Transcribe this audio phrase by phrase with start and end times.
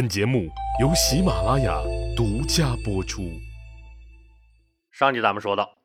[0.00, 0.48] 本节目
[0.80, 1.78] 由喜马拉雅
[2.16, 3.38] 独家播出。
[4.90, 5.76] 上集咱们说到，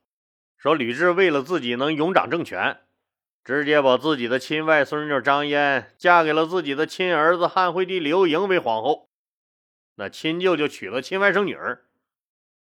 [0.57, 2.79] 说吕雉为了自己能永掌政权，
[3.43, 9.09] 直接把自己的亲外孙女张嫣嫁给了自己的亲儿子汉惠帝刘盈为皇后，
[9.95, 11.83] 那亲舅舅娶了亲外甥女儿。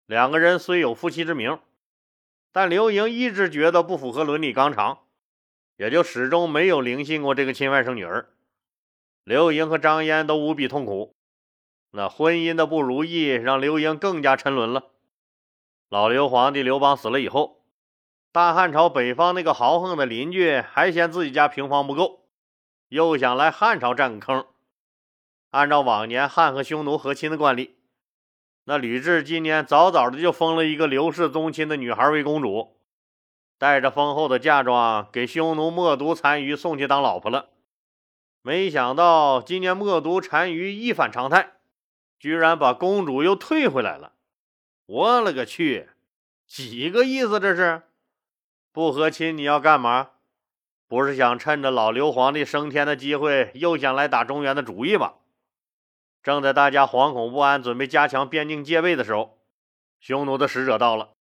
[0.07, 1.57] 两个人虽有夫妻之名，
[2.51, 5.03] 但刘盈一直觉得不符合伦理纲常，
[5.77, 8.27] 也就始终没有灵信过这个亲外甥女儿。
[9.23, 11.15] 刘盈和张嫣都无比痛苦。
[11.91, 14.91] 那婚姻的不如意让刘盈更加沉沦了。
[15.89, 17.63] 老刘皇帝刘邦死了以后，
[18.31, 22.27] 大汉朝北方那个豪横的邻居还嫌自己家平房不够，
[22.89, 24.45] 又想来汉朝占个坑。
[25.49, 27.77] 按照往年汉和匈奴和亲的惯例，
[28.65, 32.77] 那吕雉今年早早的就封了一个刘氏宗亲的女孩为公主，
[33.57, 37.49] 带着丰厚的嫁妆给匈奴冒毒单于送去当老婆了。
[38.43, 41.53] 没想到今年冒毒单于一反常态。
[42.19, 44.11] 居然把公主又退回来了！
[44.85, 45.89] 我勒个去，
[46.45, 47.83] 几个意思这是？
[48.73, 50.11] 不和亲你要干嘛？
[50.87, 55.19] 不是想趁着老刘皇帝升天的机会，又想来打中原的主意吧？
[56.21, 59.39] 正在大家惶恐不安，准备加强边境戒备的时候，
[60.01, 61.13] 匈奴的使者到了。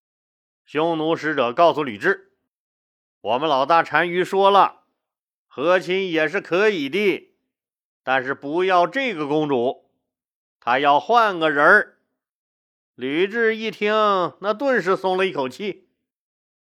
[0.65, 2.19] 匈奴使者告诉吕雉
[3.23, 4.83] ：“我们老大单于说了，
[5.47, 7.37] 和亲也是可以的，
[8.03, 9.85] 但是不要这个公主。”
[10.69, 11.97] 他要换个人儿。
[12.95, 13.91] 吕雉一听，
[14.43, 15.89] 那顿时松了一口气。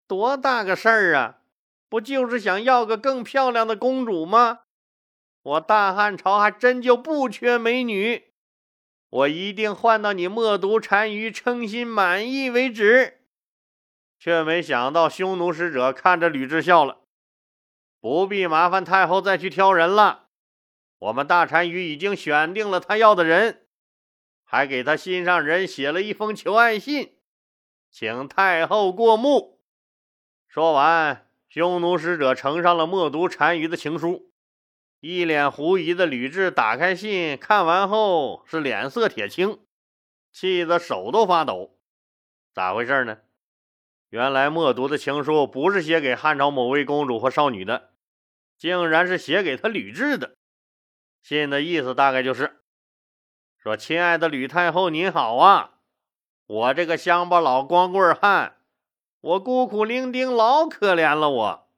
[0.08, 1.38] 多大个事儿啊！
[1.88, 4.62] 不就是想要个更漂亮的公主吗？
[5.42, 8.32] 我大汉朝还真就不缺美女，
[9.08, 13.20] 我一定换到你默毒单于称心满意为止。
[14.18, 17.02] 却没想到，匈奴使者看着吕雉笑了
[18.02, 20.24] ：“不必麻烦太后再去挑人了，
[20.98, 23.60] 我们大单于已经选定了他要的人。”
[24.52, 27.16] 还给他心上人写了一封求爱信，
[27.90, 29.58] 请太后过目。
[30.46, 34.30] 说完，匈奴使者呈上了默读单于的情书。
[35.00, 39.64] 一脸狐疑的吕雉打开信，看完后是脸色铁青，
[40.30, 41.78] 气得手都发抖。
[42.52, 43.20] 咋回事呢？
[44.10, 47.94] 原来默读的情书不是写给汉朝某位公主或少女的，
[48.58, 50.36] 竟然是写给他吕雉的。
[51.22, 52.58] 信的意思大概就是。
[53.62, 55.74] 说：“亲爱的吕太后，您好啊！
[56.48, 58.56] 我这个乡巴佬光棍汉，
[59.20, 61.30] 我孤苦伶仃，老可怜了。
[61.30, 61.68] 我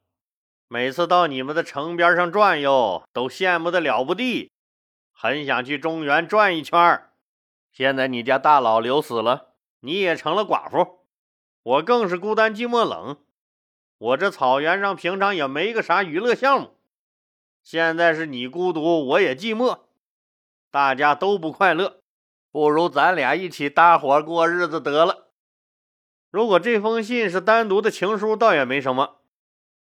[0.67, 4.51] 每次到你们的城边上转悠，都羡慕的了不地，
[5.13, 7.03] 很想去中原转一圈。
[7.71, 9.49] 现在你家大老刘死了，
[9.81, 11.01] 你也成了寡妇，
[11.63, 13.19] 我更是孤单寂寞冷。
[13.99, 16.79] 我这草原上平常也没个啥娱乐项目，
[17.63, 19.81] 现在是你孤独，我也寂寞。”
[20.75, 22.01] 大家都不快乐，
[22.51, 25.29] 不如咱俩一起搭伙过日子得了。
[26.33, 29.21] 如果这封信是单独的情书，倒也没什么，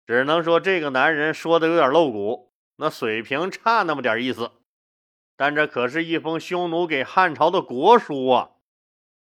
[0.06, 4.52] 只能说这个男人说的有点露骨，那水平差那么点意思。
[5.36, 8.52] 但这可是一封匈奴给汉朝的国书啊，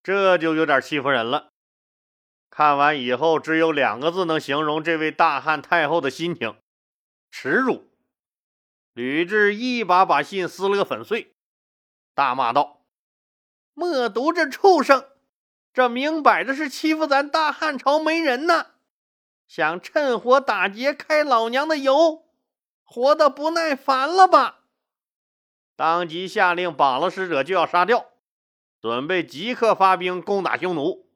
[0.03, 1.49] 这就有点欺负人了。
[2.51, 6.55] 看完以后，只有两个字能形容这位大汉太后的心情：
[7.31, 7.89] 耻辱。
[8.93, 11.33] 吕雉一把把信撕了个粉碎。
[12.19, 12.81] 大骂道
[13.73, 15.05] ：“默读这畜生，
[15.71, 18.71] 这明摆着是欺负咱大汉朝没人呢！
[19.47, 22.25] 想趁火打劫，开老娘的油，
[22.83, 24.65] 活得不耐烦了吧？”
[25.77, 28.07] 当即下令绑了使者就要杀掉，
[28.81, 31.09] 准备即刻发兵攻打匈奴。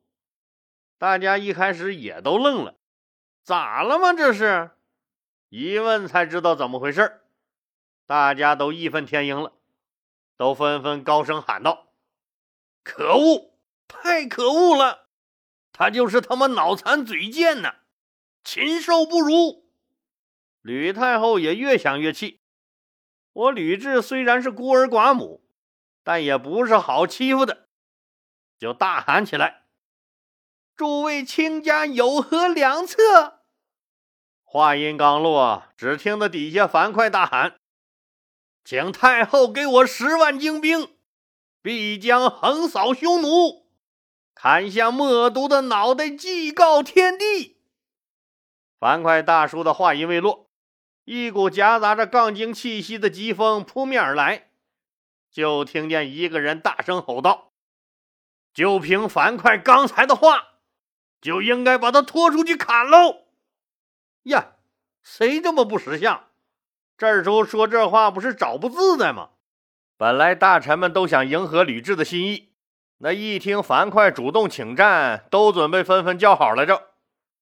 [0.97, 2.75] 大家一开始也都愣了，
[3.43, 4.13] 咋了吗？
[4.13, 4.71] 这是？
[5.49, 7.19] 一问才知道怎么回事
[8.07, 9.51] 大家都义愤填膺了。
[10.37, 11.93] 都纷纷高声喊道
[12.83, 13.53] ：“可恶！
[13.87, 15.07] 太可恶了！
[15.71, 17.75] 他就是他妈脑残嘴贱呐，
[18.43, 19.65] 禽兽不如！”
[20.61, 22.41] 吕太后也越想越气。
[23.33, 25.43] 我吕雉虽然是孤儿寡母，
[26.03, 27.67] 但也不是好欺负的，
[28.57, 29.63] 就大喊起来
[30.75, 33.41] ：“诸位卿家有何良策？”
[34.45, 37.59] 话音刚落，只听得底下樊哙大喊。
[38.63, 40.89] 请太后给我十万精兵，
[41.61, 43.67] 必将横扫匈奴，
[44.33, 47.57] 砍下默毒的脑袋，祭告天地。
[48.79, 50.49] 樊哙大叔的话音未落，
[51.03, 54.49] 一股夹杂着杠精气息的疾风扑面而来，
[55.29, 57.51] 就听见一个人大声吼道
[58.53, 60.59] ：“就凭樊哙刚才的话，
[61.21, 63.25] 就应该把他拖出去砍喽！”
[64.23, 64.53] 呀，
[65.01, 66.29] 谁这么不识相？
[66.97, 69.29] 这时候说这话不是找不自在吗？
[69.97, 72.53] 本来大臣们都想迎合吕雉的心意，
[72.97, 76.89] 那一听樊哙主动请战，都准备纷纷叫好来着，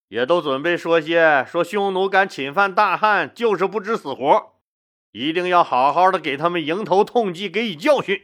[0.09, 4.53] 也都准备说些说匈奴敢侵犯大汉，就是不知死活，
[5.11, 8.19] 一定要好好的给他们迎头痛击，给予教训，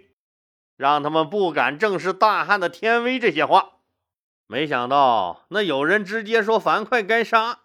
[0.75, 3.19] 让他们不敢正视大汉的天威。
[3.19, 3.79] 这些话，
[4.47, 7.59] 没想到那有人直接说樊哙该杀。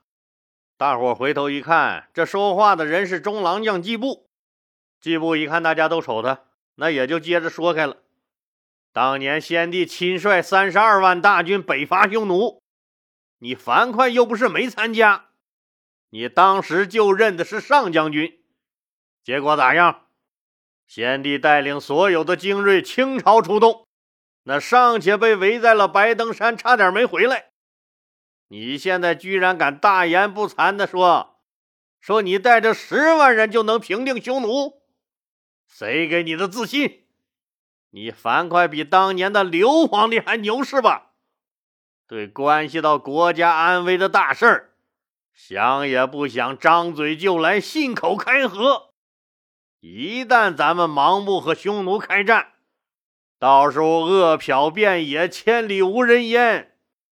[0.83, 4.29] 大伙回头一看，这说话的人是中郎将季布。
[5.01, 6.41] 季布一看大家都瞅他。
[6.75, 7.99] 那也就接着说开了。
[8.93, 12.61] 当年先帝亲率三十二万大军北伐匈奴，
[13.39, 15.27] 你樊哙又不是没参加，
[16.11, 18.41] 你当时就任的是上将军，
[19.23, 20.07] 结果咋样？
[20.89, 23.87] 先帝带领所有的精锐倾巢出动，
[24.43, 27.52] 那尚且被围在了白登山，差点没回来。
[28.53, 31.39] 你现在居然敢大言不惭的说，
[31.99, 34.83] 说你带着十万人就能平定匈奴？
[35.67, 37.07] 谁给你的自信？
[37.93, 41.13] 你樊哙比当年的刘皇帝还牛是吧？
[42.07, 44.73] 对关系到国家安危的大事儿，
[45.33, 48.93] 想也不想，张嘴就来，信口开河。
[49.81, 52.53] 一旦咱们盲目和匈奴开战，
[53.39, 56.72] 到时候饿殍遍野，千里无人烟，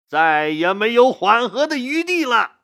[0.08, 2.62] 再也没有缓和的余地了。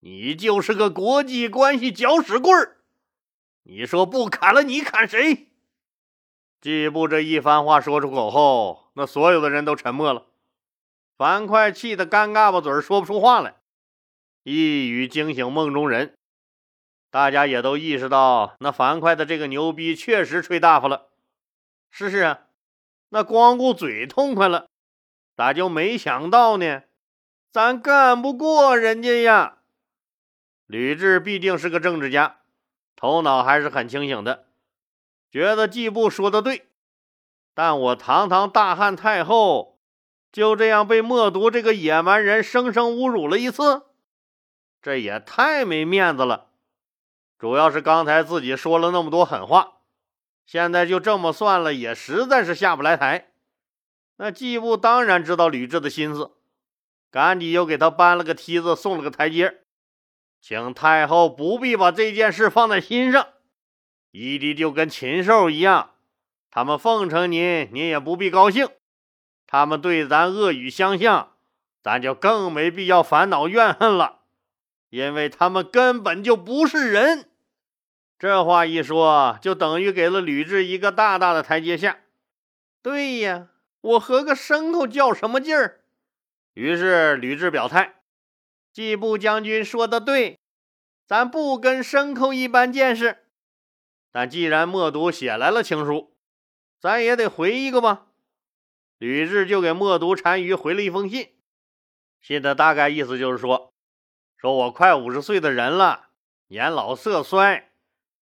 [0.00, 2.76] 你就是个国际关系搅屎棍儿。
[3.64, 5.48] 你说不砍了，你砍谁？
[6.60, 10.26] 季布这一番话说出口后，那所有的人都沉默了。
[11.16, 13.56] 樊哙气得干嘎巴嘴，说不出话来。
[14.42, 16.14] 一语惊醒梦中人，
[17.10, 21.08] 大家也都意识到，那樊哙的这个牛逼确实吹大发了。
[21.90, 22.40] 是是啊，
[23.08, 24.68] 那光顾嘴痛快了，
[25.36, 26.82] 咋就没想到呢？
[27.50, 29.58] 咱干不过人家呀！
[30.66, 32.38] 吕雉毕竟是个政治家。
[32.96, 34.46] 头脑还是很清醒的，
[35.30, 36.68] 觉得季布说的对，
[37.52, 39.78] 但我堂堂大汉太后
[40.32, 43.82] 就这样被默毒这个野蛮人生生侮辱了一次，
[44.80, 46.50] 这也太没面子了。
[47.38, 49.80] 主要是刚才自己说了那么多狠话，
[50.46, 53.33] 现在就这么算了，也实在是下不来台。
[54.16, 56.30] 那季布当然知道吕雉的心思，
[57.10, 59.62] 赶紧又给他搬了个梯子，送了个台阶。
[60.40, 63.26] 请太后不必把这件事放在心上，
[64.10, 65.92] 一弟就跟禽兽一样，
[66.50, 68.68] 他们奉承您，您也不必高兴；
[69.46, 71.32] 他们对咱恶语相向，
[71.82, 74.20] 咱就更没必要烦恼怨恨了，
[74.90, 77.30] 因为他们根本就不是人。
[78.18, 81.98] 这话一说，就等于给了吕雉一个大大的台阶下。
[82.82, 83.48] 对呀，
[83.84, 85.82] 我和个牲口较什么劲儿？
[86.54, 88.00] 于是吕雉表态。
[88.72, 90.38] 季布将军说的对，
[91.06, 93.26] 咱不跟牲口一般见识。
[94.10, 96.16] 但既然默读写来了情书，
[96.80, 98.06] 咱也得回一个吧。
[98.96, 101.34] 吕雉就给默读单于回了一封信，
[102.22, 103.74] 信的大概意思就是说：
[104.38, 106.08] 说我快五十岁的人了，
[106.46, 107.70] 年老色衰，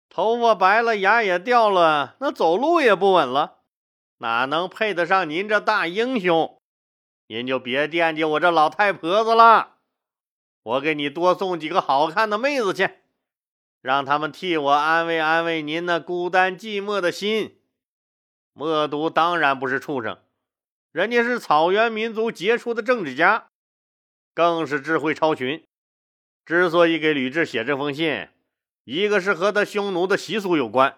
[0.08, 3.55] 头发白了，牙也掉了，那走路也不稳了，
[4.18, 6.60] 哪能配得上您这大英雄？
[7.26, 9.76] 您就别惦记我这老太婆子了。
[10.62, 12.90] 我给你多送几个好看的妹子去，
[13.80, 17.60] 让他们替我安慰安慰您那孤单寂寞的心。
[18.52, 20.18] 默读当然不是畜生，
[20.92, 23.48] 人家是草原民族杰出的政治家，
[24.34, 25.66] 更是智慧超群。
[26.44, 28.28] 之所以给吕雉写这封信，
[28.84, 30.96] 一个是和他匈奴的习俗有关，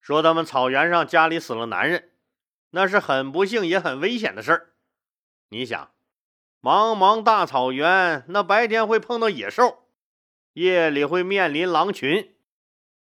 [0.00, 2.10] 说他们草原上家里死了男人，
[2.72, 4.72] 那是很不幸也很危险的事儿。
[5.48, 5.90] 你想。
[6.60, 9.88] 茫茫大草原，那白天会碰到野兽，
[10.52, 12.36] 夜里会面临狼群，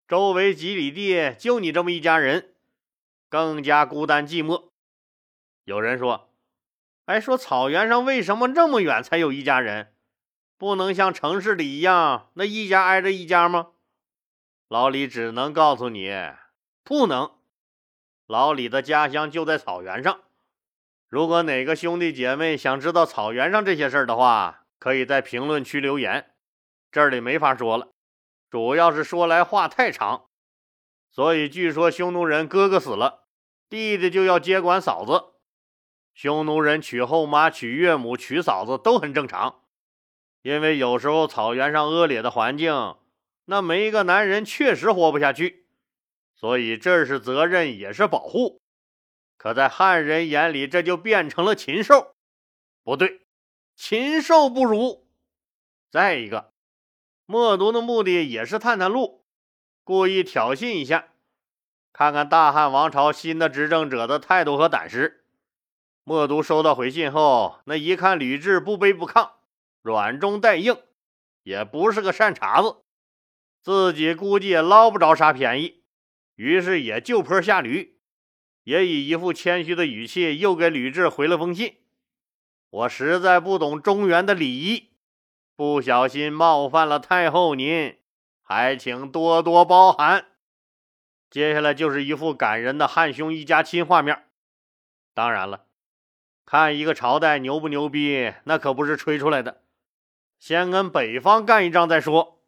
[0.06, 2.54] 周围几里地就你这么一家人，
[3.28, 4.68] 更加孤单寂寞。
[5.64, 6.30] 有人说
[7.06, 9.96] ：“哎，说草原上为什么这么远才有一家人？
[10.56, 13.72] 不能像城市里一样，那一家挨着一家吗？”
[14.70, 16.12] 老李只能告诉你，
[16.84, 17.32] 不能。
[18.30, 20.20] 老李的家乡就在草原上。
[21.08, 26.30] 如果哪个兄弟姐妹想知道草原上这些事儿的话，可以在评论区留言，
[26.92, 27.88] 这里没法说了，
[28.48, 30.26] 主要是说来话太长。
[31.10, 33.24] 所以据说匈奴人哥哥死了，
[33.68, 35.34] 弟弟就要接管嫂子。
[36.14, 39.62] 匈奴人娶后妈、娶岳母、娶嫂子都很正常，
[40.42, 42.94] 因为有时候草原上恶劣的环境，
[43.46, 45.59] 那没一个男人确实活不下去，
[46.40, 48.62] 所以这是责任也是保护。
[49.36, 52.16] 可在汉人眼里，这就变成了禽兽。
[52.82, 53.26] 不对，
[53.76, 55.06] 禽兽不如。
[55.90, 56.54] 再一个，
[57.26, 59.22] 默读的目的也是探探路，
[59.84, 61.08] 故意挑衅一下。
[61.92, 65.26] 看看大汉王朝新的执政者的态度和胆识。
[66.04, 69.32] 默读收到回信后，那一看吕雉不卑不亢，
[69.82, 70.78] 软中带硬，
[71.42, 72.78] 也不是个善茬子，
[73.62, 75.79] 自己估计也捞不着啥便宜，
[76.40, 77.98] 于是也就坡下驴，
[78.62, 81.74] 也以一副谦虚的语气又给吕雉回了封信
[82.70, 84.88] ：“我实在不懂中原的礼仪，
[85.54, 87.94] 不小心冒犯了太后您，
[88.40, 90.28] 还请多多包涵。”
[91.28, 94.24] 接下来就是一副感人的汉匈一家亲画面。
[95.12, 95.66] 当然了，
[96.46, 99.60] 看一个朝代牛不牛逼，那可不是吹出来的。
[100.38, 102.40] 先跟北方干一仗再说。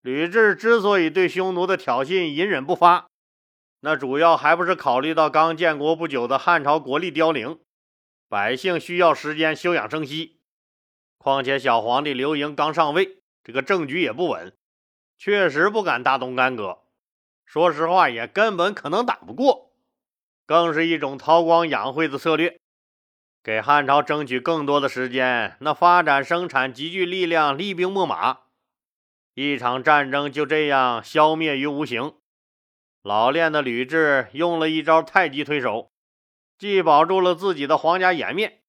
[0.00, 3.10] 吕雉之所以对匈奴的挑衅隐忍不发，
[3.80, 7.60] 那主要还不是考虑到刚建国不久的汉朝国力凋零，
[8.28, 10.40] 百姓需要时间休养生息。
[11.16, 14.52] 况且小皇帝刘盈刚上位，这个政局也不稳，
[15.16, 16.78] 确实不敢大动干戈。
[17.44, 19.72] 说实话，也根本可能打不过，
[20.44, 22.58] 更是一种韬光养晦的策略，
[23.42, 28.40] 给汉朝争取更多的时间，那发展生产，集聚力量，厉兵秣马，
[29.34, 32.14] 一场战争就这样消灭于无形。
[33.08, 35.90] 老练的吕雉用了一招太极推手，
[36.58, 38.60] 既保住了自己的皇家颜面，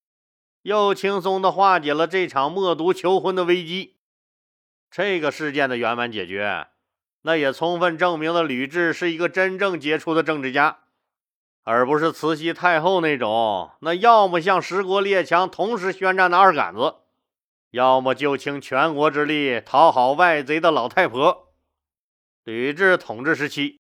[0.62, 3.98] 又轻松地化解了这场默读求婚的危机。
[4.89, 6.67] 这个事件的圆满解决。
[7.24, 10.84] 那也充分证明了吕雉是一个真正杰出的政治家，
[11.65, 16.96] 而不是慈禧太后那种那要么向十国列强同时宣战的二杆子，
[17.72, 21.51] 要么就倾全国之力讨好外贼的老太婆。
[22.46, 23.78] 吕雉统治时期，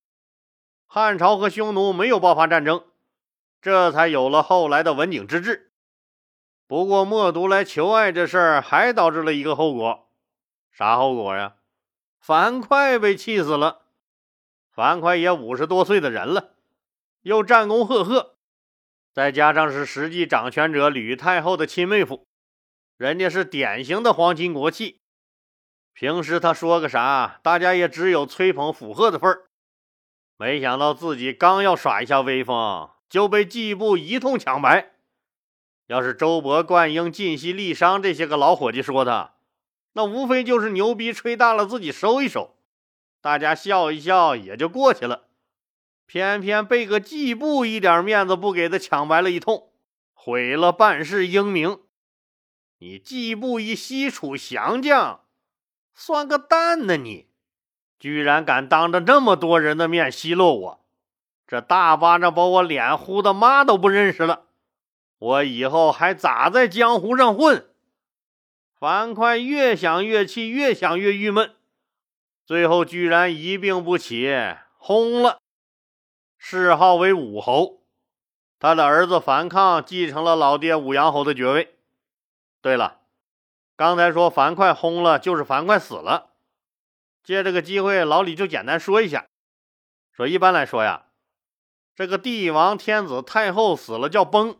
[0.91, 2.83] 汉朝和匈奴没有爆发战争，
[3.61, 5.71] 这才有了后来的文景之治。
[6.65, 10.09] 不过，默读来求爱这事儿还导致了一个后果，
[10.71, 11.57] 啥后果呀？
[12.19, 13.83] 樊哙被气死了，
[14.71, 16.55] 樊哙也五十多岁的人了，
[17.21, 18.37] 又战功赫赫，
[19.13, 22.25] 再加上是实际掌权者吕太后的亲妹夫，
[22.97, 24.99] 人家是典型的皇亲国戚。
[25.93, 29.48] 平时他说个啥，大家也只有吹捧附和的份儿。
[30.41, 34.93] 没想到自己刚要耍一下威风，就被季布一通抢白。
[35.87, 39.33] 要是周勃、灌婴、晋西、郦商这些个老伙计说他。
[39.91, 42.55] 那无非就是牛逼吹大了，自己收一收，
[43.19, 45.27] 大家笑一笑也就过去了。
[46.05, 49.73] 偏偏被个季布一点面子不给他抢白了一通，
[50.13, 51.81] 毁了半世英名。
[52.77, 55.25] 你季布一西楚降将，
[55.93, 56.95] 算个蛋呢！
[56.95, 57.27] 你
[57.99, 60.79] 居然敢当着这么多人的面奚落我，
[61.45, 64.45] 这大巴掌把我脸呼的妈都不认识了。
[65.17, 67.65] 我以后还咋在江湖上混？
[68.79, 71.53] 樊哙越想越气，越想越郁闷，
[72.45, 74.33] 最后居然一病不起，
[74.77, 75.39] 轰了，
[76.37, 77.81] 谥号为武侯。
[78.57, 81.75] 他的儿子樊抗继承了老爹武阳侯的爵位。
[82.61, 82.99] 对了，
[83.75, 86.28] 刚才说樊哙轰了，就是樊哙死了。
[87.23, 89.27] 借这个机会，老李就简单说一下：
[90.11, 91.07] 说一般来说呀，
[91.95, 94.59] 这个帝王、天子、太后死了叫崩，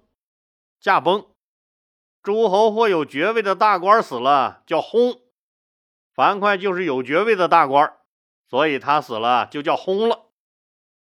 [0.79, 1.25] 驾崩。
[2.21, 5.21] 诸侯或有爵位的大官死了叫薨，
[6.11, 7.97] 樊哙就是有爵位的大官，
[8.49, 10.25] 所以他死了就叫薨了。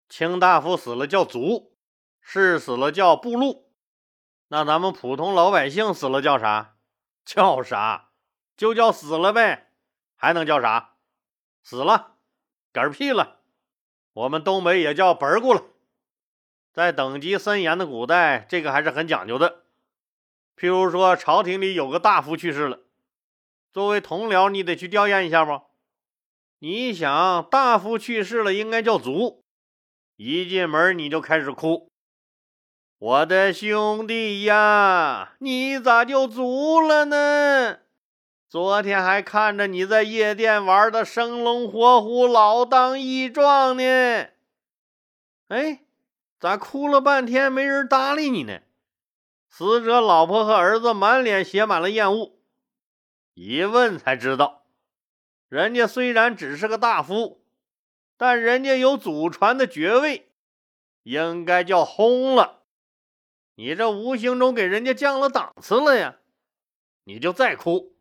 [0.08, 1.76] 卿大夫死了叫卒，
[2.22, 3.72] 士死了叫部禄。
[4.48, 6.76] 那咱们普通老百姓死了叫啥？
[7.26, 8.12] 叫啥？
[8.56, 9.74] 就叫死了呗，
[10.16, 10.91] 还能叫啥？
[11.64, 12.16] 死了，
[12.74, 13.40] 嗝屁了。
[14.14, 15.64] 我们东北也叫本儿了。
[16.74, 19.64] 在等级森严的古代，这个还是很讲究的。
[20.58, 22.80] 譬如说，朝廷里有个大夫去世了，
[23.72, 25.62] 作为同僚，你得去吊唁一下不？
[26.60, 29.44] 你想，大夫去世了，应该叫卒。
[30.18, 31.92] 一进门你就开始哭，
[33.00, 37.80] 我的兄弟呀，你咋就卒了呢？
[38.52, 43.84] 昨天还看着你在夜店玩的生龙活虎、老当益壮呢。
[45.48, 45.86] 哎，
[46.38, 48.60] 咋哭了半天没人搭理你呢？
[49.48, 52.34] 死者老婆和儿子满脸写满了厌恶，
[53.36, 54.66] 一问才知道，
[55.48, 57.42] 人家虽然只是个大夫，
[58.18, 60.30] 但人家有祖传的爵位，
[61.04, 62.64] 应该叫轰了。
[63.56, 66.18] 你这无形中给人家降了档次了呀！
[67.06, 67.94] 你就再哭，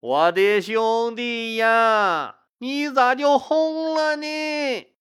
[0.00, 4.96] 我的兄弟呀，你咋就轰了呢？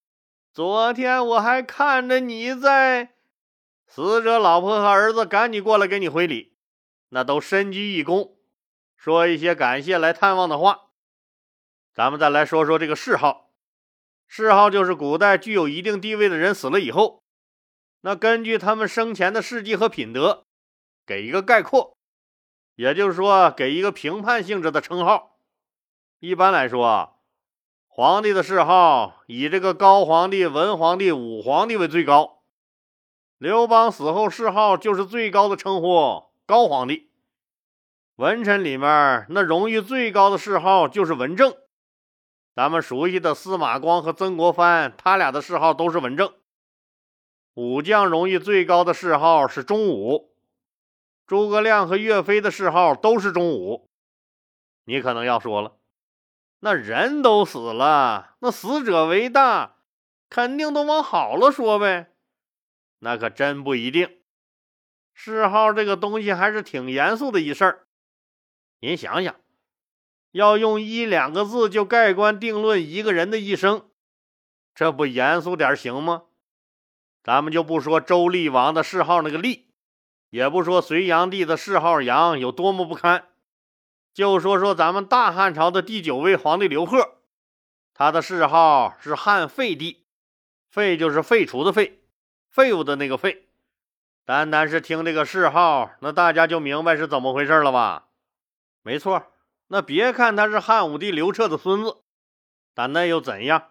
[0.52, 3.16] 昨天我还看着你在。
[3.88, 6.58] 死者老婆和儿子赶紧过来给你回礼，
[7.10, 8.36] 那都深鞠一躬，
[8.98, 10.90] 说一些感谢来探望的话。
[11.94, 13.54] 咱们再来说说这个谥号，
[14.28, 17.24] 谥号就是古代具有一定地位的人死了以后，
[18.02, 20.46] 那根据他们生前的事迹和品德，
[21.06, 21.98] 给一个概括，
[22.80, 25.36] 也就是说给一个评判性质的称号。
[26.20, 27.20] 一般来说，
[27.90, 32.42] 皇帝的谥号以这个高皇帝、文皇帝、武皇帝为最高。
[33.38, 37.10] 刘邦死后谥号就是最高的称呼，高皇帝。
[38.16, 41.54] 文臣里面那荣誉最高的谥号就是文正。
[42.56, 46.34] 咱们熟悉的司马光和曾国藩，他俩的谥号都是文正。
[47.56, 50.29] 武将荣誉最高的谥号是忠武，
[51.30, 53.88] 诸葛亮和岳飞的谥号都是忠武。
[54.86, 55.78] 你可能要说了，
[56.62, 59.76] 那人都死了，那死者为大，
[60.28, 62.16] 肯定都往好了说呗。
[62.98, 64.22] 那可真不一定，
[65.14, 67.86] 谥号这个东西还是挺严肃的一事儿。
[68.80, 69.36] 您想想。
[70.32, 73.88] 要用一两个字就盖棺定论一个人的一生，
[74.74, 76.24] 这不严肃点行吗？
[77.24, 79.69] 咱们就不说周厉王的谥号那个厉，
[80.30, 83.28] 也不说隋炀帝的谥号杨有多么不堪，
[84.14, 87.18] 就说说咱们大汉朝的第九位皇帝刘贺，
[87.94, 90.06] 他的谥号是汉废帝，
[90.70, 92.02] 废就是废除的废，
[92.50, 93.48] 废物的那个废。
[94.26, 98.10] 单单是听这个谥号，那大家就明白是怎么回事了吧？
[98.84, 99.24] 没错。
[99.72, 101.98] 那别看他是汉武帝刘彻的孙子，
[102.76, 103.70] 但那又怎样？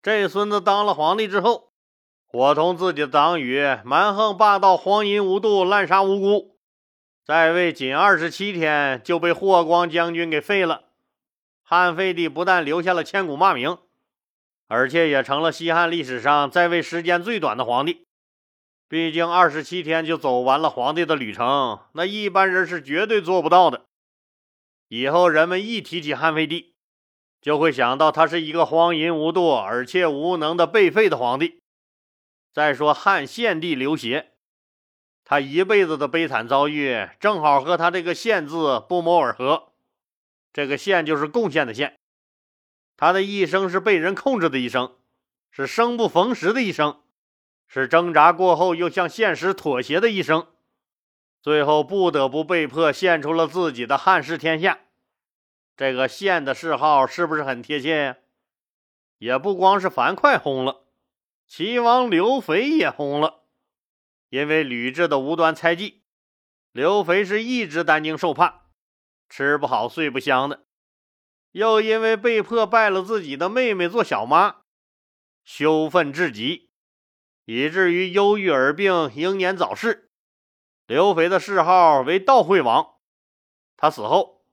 [0.00, 1.71] 这孙子当了皇帝之后，
[2.32, 6.56] 伙同自己的党羽蛮横霸道、荒淫无度、滥杀无辜，
[7.26, 10.84] 在位仅二十七天就被霍光将军给废了。
[11.62, 13.76] 汉废帝不但留下了千古骂名，
[14.66, 18.06] 而且也成了西汉历史上在位时间最短的皇帝。
[18.88, 23.84] 毕竟二十七天就走完了皇帝的旅程，那一般人是绝对做不到的。
[24.88, 26.72] 以后人们一提起汉废帝，
[27.42, 31.60] 就会想到他是一个荒淫无度、而且无能的被废的皇帝。
[32.52, 34.32] 再说汉献帝刘协，
[35.24, 39.72] 他一辈子的悲惨遭遇，正好和他这个“献”字不谋而合。
[40.52, 41.98] 这个“献”就是贡献的“献”。
[42.94, 44.96] 他的一生是被人控制的一生，
[45.50, 47.00] 是生不逢时的一生，
[47.66, 50.46] 是挣扎过后又向现实妥协的一生。
[51.40, 54.78] 最后不得不被迫献出了自己的汉室天下，
[55.74, 58.16] 这个献的谥号是不是很贴切呀？
[59.16, 60.82] 也不光是樊哙红了，
[61.54, 63.42] 齐王刘肥也红了，
[64.30, 66.02] 因为吕雉的无端猜忌，
[66.70, 68.70] 刘肥是一直担惊受怕，
[69.28, 70.64] 吃不好睡不香的，
[71.50, 74.62] 又因为被迫拜了自己的妹妹做小妈，
[75.44, 76.70] 羞愤至极，
[77.44, 80.10] 以至于忧郁而病，英年早逝。
[80.86, 82.94] 刘肥的谥号为悼惠王，
[83.76, 84.46] 他死后，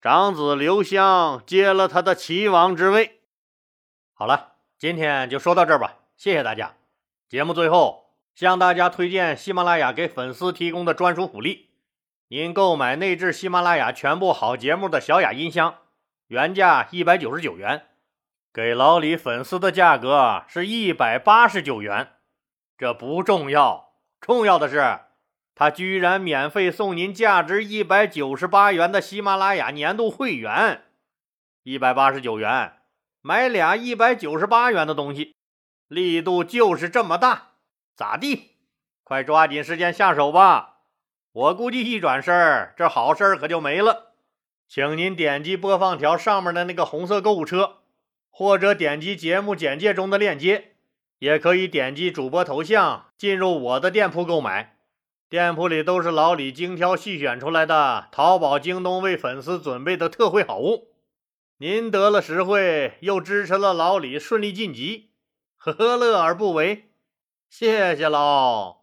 [0.00, 3.20] 长子刘襄接了他的齐王之位。
[4.14, 6.74] 好了，今天就说到这儿吧，谢谢大家。
[7.28, 11.68] 节目最后向大家推荐喜马拉雅给粉丝提供的专属福利：
[12.26, 15.78] 您购买内置喜马拉雅全部好节目的小雅音箱，
[16.26, 17.86] 原价一百九十九元，
[18.52, 22.08] 给老李粉丝的价格是一百八十九元。
[22.76, 24.98] 这不重要，重要的是。
[25.54, 30.82] 他居然免费送您价值一百九十八元的喜马拉雅年度会员，
[31.62, 32.72] 一百八十九元
[33.22, 35.34] 买俩一百九十八元的东西，
[35.88, 37.52] 力度就是这么大，
[37.96, 38.50] 咋地？
[39.02, 40.80] 快抓紧时间下手吧！
[41.32, 44.12] 我估计一转身，这好事可就没了。
[44.68, 47.76] 请您点击播放条上面的那个红色购物车，
[48.28, 50.72] 或者点击节目简介中的链接，
[51.20, 54.76] 也可以点击主播头像进入我的店铺购买。
[55.30, 60.88] 店铺里都是老李精挑细选出来的，淘宝、京东为粉丝准备的特惠好物。
[61.56, 65.07] 您得了实惠，又支持了老李顺利晋级，
[65.72, 66.90] 何乐而不为？
[67.48, 68.77] 谢谢喽！